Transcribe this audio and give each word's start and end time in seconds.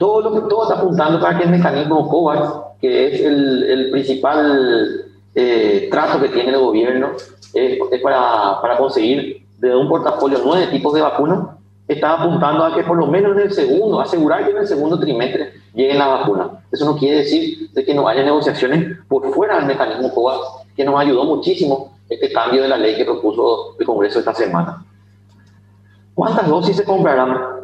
todo 0.00 0.22
lo 0.22 0.32
que 0.32 0.48
todo 0.48 0.62
está 0.62 0.76
apuntando 0.76 1.20
para 1.20 1.36
que 1.36 1.44
el 1.44 1.50
mecanismo 1.50 2.08
COVAX, 2.08 2.52
que 2.80 3.06
es 3.06 3.20
el, 3.20 3.90
principal 3.92 5.04
eh, 5.34 5.88
trato 5.90 6.18
que 6.22 6.30
tiene 6.30 6.52
el 6.52 6.58
gobierno, 6.58 7.10
es, 7.52 7.78
para, 8.02 8.62
para, 8.62 8.78
conseguir 8.78 9.46
de 9.58 9.76
un 9.76 9.90
portafolio 9.90 10.40
nueve 10.42 10.68
tipos 10.68 10.94
de 10.94 11.02
vacunas, 11.02 11.40
está 11.86 12.14
apuntando 12.14 12.64
a 12.64 12.74
que 12.74 12.82
por 12.82 12.96
lo 12.96 13.08
menos 13.08 13.36
en 13.36 13.42
el 13.42 13.52
segundo, 13.52 14.00
asegurar 14.00 14.46
que 14.46 14.52
en 14.52 14.56
el 14.56 14.66
segundo 14.66 14.98
trimestre 14.98 15.52
lleguen 15.74 15.98
las 15.98 16.08
vacunas. 16.08 16.48
Eso 16.72 16.86
no 16.86 16.96
quiere 16.96 17.18
decir 17.18 17.70
de 17.70 17.84
que 17.84 17.92
no 17.92 18.08
haya 18.08 18.24
negociaciones 18.24 18.96
por 19.06 19.30
fuera 19.34 19.56
del 19.56 19.66
mecanismo 19.66 20.14
COVAX, 20.14 20.40
que 20.74 20.82
nos 20.82 20.98
ayudó 20.98 21.24
muchísimo 21.24 21.92
este 22.08 22.32
cambio 22.32 22.62
de 22.62 22.68
la 22.68 22.78
ley 22.78 22.96
que 22.96 23.04
propuso 23.04 23.76
el 23.78 23.84
Congreso 23.84 24.20
esta 24.20 24.32
semana. 24.32 24.82
¿Cuántas 26.14 26.48
dosis 26.48 26.76
se 26.76 26.84
comprarán? 26.84 27.59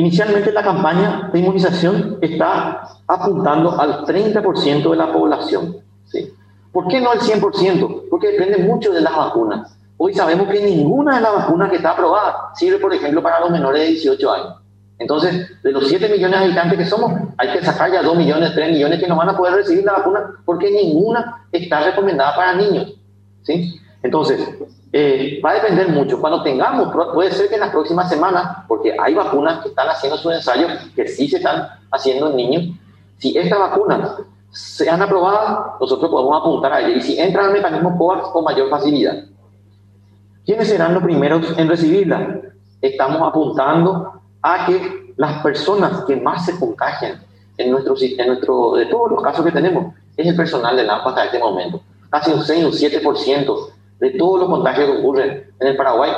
Inicialmente 0.00 0.50
la 0.50 0.62
campaña 0.62 1.28
de 1.30 1.40
inmunización 1.40 2.16
está 2.22 2.88
apuntando 3.06 3.78
al 3.78 4.06
30% 4.06 4.90
de 4.90 4.96
la 4.96 5.12
población. 5.12 5.76
¿sí? 6.06 6.32
¿Por 6.72 6.88
qué 6.88 7.02
no 7.02 7.10
al 7.10 7.20
100%? 7.20 8.04
Porque 8.08 8.28
depende 8.28 8.56
mucho 8.56 8.92
de 8.92 9.02
las 9.02 9.14
vacunas. 9.14 9.76
Hoy 9.98 10.14
sabemos 10.14 10.48
que 10.48 10.62
ninguna 10.62 11.16
de 11.16 11.20
las 11.20 11.34
vacunas 11.34 11.68
que 11.68 11.76
está 11.76 11.90
aprobada 11.90 12.50
sirve, 12.54 12.78
por 12.78 12.94
ejemplo, 12.94 13.22
para 13.22 13.40
los 13.40 13.50
menores 13.50 13.82
de 13.82 13.88
18 13.88 14.32
años. 14.32 14.54
Entonces, 14.98 15.62
de 15.62 15.70
los 15.70 15.86
7 15.86 16.08
millones 16.08 16.38
de 16.38 16.46
habitantes 16.46 16.78
que 16.78 16.86
somos, 16.86 17.12
hay 17.36 17.52
que 17.52 17.62
sacar 17.62 17.92
ya 17.92 18.02
2 18.02 18.16
millones, 18.16 18.54
3 18.54 18.72
millones 18.72 19.00
que 19.00 19.06
no 19.06 19.16
van 19.16 19.28
a 19.28 19.36
poder 19.36 19.52
recibir 19.52 19.84
la 19.84 19.98
vacuna 19.98 20.30
porque 20.46 20.70
ninguna 20.70 21.46
está 21.52 21.80
recomendada 21.80 22.34
para 22.34 22.54
niños. 22.54 22.94
¿sí? 23.42 23.78
Entonces, 24.02 24.48
eh, 24.92 25.40
va 25.44 25.50
a 25.50 25.54
depender 25.54 25.88
mucho. 25.88 26.20
Cuando 26.20 26.42
tengamos, 26.42 26.92
puede 27.12 27.32
ser 27.32 27.48
que 27.48 27.54
en 27.54 27.60
las 27.60 27.70
próximas 27.70 28.08
semanas, 28.08 28.64
porque 28.66 28.96
hay 28.98 29.14
vacunas 29.14 29.62
que 29.62 29.68
están 29.68 29.88
haciendo 29.88 30.16
sus 30.16 30.32
ensayos, 30.32 30.72
que 30.94 31.06
sí 31.06 31.28
se 31.28 31.36
están 31.36 31.68
haciendo 31.90 32.30
en 32.30 32.36
niños, 32.36 32.76
si 33.18 33.36
estas 33.36 33.58
vacunas 33.58 34.16
sean 34.50 35.02
aprobadas, 35.02 35.74
nosotros 35.80 36.10
podemos 36.10 36.40
apuntar 36.40 36.72
a 36.72 36.80
ellas. 36.80 37.04
Y 37.04 37.12
si 37.12 37.20
entran 37.20 37.46
al 37.46 37.52
mecanismo 37.52 37.96
COVAX 37.96 38.28
con 38.28 38.44
mayor 38.44 38.68
facilidad. 38.70 39.24
¿Quiénes 40.44 40.68
serán 40.68 40.94
los 40.94 41.02
primeros 41.02 41.56
en 41.56 41.68
recibirla? 41.68 42.40
Estamos 42.80 43.20
apuntando 43.22 44.20
a 44.42 44.66
que 44.66 45.12
las 45.16 45.42
personas 45.42 46.04
que 46.06 46.16
más 46.16 46.46
se 46.46 46.58
contagian 46.58 47.22
en 47.58 47.70
nuestro, 47.70 47.94
en 48.00 48.26
nuestro, 48.26 48.74
de 48.74 48.86
todos 48.86 49.10
los 49.10 49.22
casos 49.22 49.44
que 49.44 49.52
tenemos, 49.52 49.94
es 50.16 50.26
el 50.26 50.34
personal 50.34 50.76
del 50.76 50.88
AMPA 50.88 51.10
hasta 51.10 51.24
este 51.26 51.38
momento. 51.38 51.82
Casi 52.08 52.32
un 52.32 52.42
6 52.42 52.64
o 52.64 52.70
7% 52.70 53.70
de 54.00 54.10
todos 54.12 54.40
los 54.40 54.48
contagios 54.48 54.90
que 54.90 54.98
ocurren 54.98 55.44
en 55.60 55.66
el 55.66 55.76
Paraguay 55.76 56.10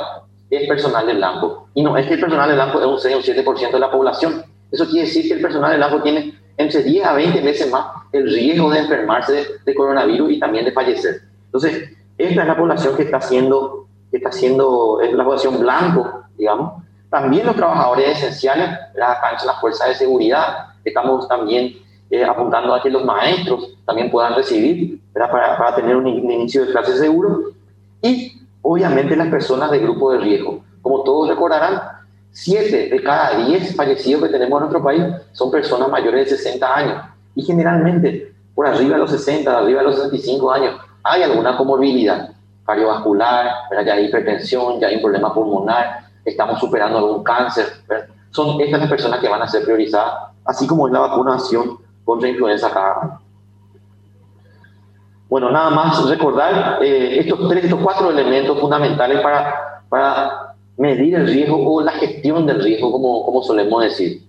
es 0.49 0.67
personal 0.67 1.05
del 1.05 1.19
LAMPO. 1.19 1.67
Y 1.73 1.83
no 1.83 1.97
es 1.97 2.07
que 2.07 2.13
el 2.13 2.19
personal 2.19 2.47
del 2.47 2.57
LAMPO 2.57 2.79
es 2.79 2.85
un 2.85 2.99
6 2.99 3.15
o 3.15 3.19
7% 3.19 3.71
de 3.71 3.79
la 3.79 3.91
población. 3.91 4.43
Eso 4.71 4.85
quiere 4.85 5.07
decir 5.07 5.27
que 5.27 5.33
el 5.33 5.41
personal 5.41 5.71
del 5.71 5.79
LAMPO 5.79 6.01
tiene 6.01 6.39
entre 6.57 6.83
10 6.83 7.05
a 7.05 7.13
20 7.13 7.41
veces 7.41 7.71
más 7.71 7.87
el 8.11 8.31
riesgo 8.31 8.69
de 8.69 8.79
enfermarse 8.79 9.45
de, 9.65 9.75
coronavirus 9.75 10.31
y 10.31 10.39
también 10.39 10.65
de 10.65 10.71
fallecer. 10.71 11.21
Entonces, 11.45 11.89
esta 12.17 12.41
es 12.41 12.47
la 12.47 12.57
población 12.57 12.95
que 12.95 13.03
está 13.03 13.17
haciendo, 13.17 13.87
que 14.11 14.17
está 14.17 14.29
haciendo, 14.29 15.01
es 15.01 15.11
la 15.13 15.23
población 15.23 15.59
blanco, 15.59 16.23
digamos. 16.37 16.83
También 17.09 17.45
los 17.45 17.55
trabajadores 17.55 18.17
esenciales, 18.17 18.69
la 18.95 19.19
cancha, 19.19 19.45
las 19.45 19.59
fuerzas 19.59 19.89
de 19.89 19.95
seguridad, 19.95 20.67
estamos 20.83 21.27
también 21.27 21.75
eh, 22.09 22.23
apuntando 22.23 22.73
a 22.73 22.81
que 22.81 22.89
los 22.89 23.03
maestros 23.03 23.77
también 23.85 24.11
puedan 24.11 24.35
recibir 24.35 24.99
para, 25.13 25.57
para, 25.57 25.75
tener 25.75 25.95
un 25.95 26.07
inicio 26.07 26.65
de 26.65 26.71
clase 26.71 26.97
seguro 26.97 27.53
y 28.03 28.41
obviamente 28.61 29.15
las 29.15 29.29
personas 29.29 29.71
de 29.71 29.79
grupo 29.79 30.11
de 30.11 30.19
riesgo. 30.19 30.63
Como 30.83 31.03
todos 31.03 31.29
recordarán, 31.29 31.81
7 32.31 32.89
de 32.89 33.01
cada 33.01 33.45
10 33.45 33.75
fallecidos 33.75 34.23
que 34.23 34.29
tenemos 34.29 34.57
en 34.57 34.69
nuestro 34.69 34.83
país 34.83 35.03
son 35.31 35.49
personas 35.49 35.89
mayores 35.89 36.29
de 36.29 36.37
60 36.37 36.75
años 36.75 37.03
y 37.33 37.43
generalmente 37.43 38.33
por 38.53 38.67
arriba 38.67 38.95
de 38.95 38.99
los 38.99 39.11
60, 39.11 39.57
arriba 39.57 39.79
de 39.79 39.85
los 39.87 39.95
65 39.95 40.51
años 40.51 40.75
hay 41.03 41.23
alguna 41.23 41.57
comorbilidad 41.57 42.29
cardiovascular, 42.65 43.51
ya 43.85 43.93
hay 43.93 44.05
hipertensión, 44.05 44.79
ya 44.79 44.87
hay 44.87 44.95
un 44.95 45.01
problema 45.01 45.33
pulmonar, 45.33 46.07
estamos 46.23 46.59
superando 46.59 46.97
algún 46.97 47.23
cáncer. 47.23 47.65
Son 48.31 48.59
estas 48.61 48.79
las 48.79 48.89
personas 48.89 49.19
que 49.19 49.27
van 49.27 49.41
a 49.41 49.47
ser 49.47 49.63
priorizadas, 49.63 50.31
así 50.45 50.65
como 50.65 50.87
es 50.87 50.93
la 50.93 50.99
vacunación 50.99 51.77
contra 52.05 52.29
influenza 52.29 52.71
cada 52.71 53.19
bueno, 55.33 55.49
nada 55.49 55.71
más 55.71 56.07
recordar 56.07 56.77
eh, 56.83 57.17
estos 57.17 57.49
tres, 57.49 57.63
estos 57.63 57.79
cuatro 57.81 58.11
elementos 58.11 58.55
fundamentales 58.59 59.19
para, 59.21 59.81
para 59.89 60.53
medir 60.77 61.15
el 61.15 61.25
riesgo 61.25 61.73
o 61.73 61.81
la 61.81 61.93
gestión 61.93 62.45
del 62.45 62.61
riesgo, 62.61 62.91
como, 62.91 63.25
como 63.25 63.41
solemos 63.41 63.81
decir. 63.81 64.21